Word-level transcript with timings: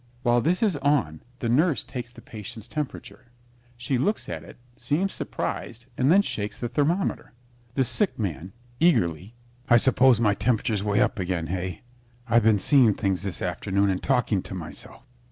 While 0.23 0.41
this 0.41 0.63
is 0.63 0.77
on, 0.77 1.21
the 1.41 1.47
Nurse 1.47 1.83
takes 1.83 2.11
the 2.11 2.23
patient's 2.23 2.67
temperature. 2.67 3.25
She 3.77 3.99
looks 3.99 4.27
at 4.29 4.43
it, 4.43 4.57
seems 4.75 5.13
surprised, 5.13 5.85
and 5.95 6.11
then 6.11 6.23
shakes 6.23 6.59
the 6.59 6.67
thermometer. 6.67 7.33
THE 7.75 7.83
SICK 7.83 8.17
MAN 8.17 8.51
(eagerly) 8.79 9.35
I 9.69 9.77
suppose 9.77 10.19
my 10.19 10.33
temperature's 10.33 10.83
way 10.83 11.01
up 11.01 11.19
again, 11.19 11.45
hey? 11.53 11.83
I've 12.27 12.41
been 12.41 12.57
seeing 12.57 12.95
things 12.95 13.21
this 13.21 13.43
afternoon 13.43 13.91
and 13.91 14.01
talking 14.01 14.41
to 14.41 14.55
myself. 14.55 15.05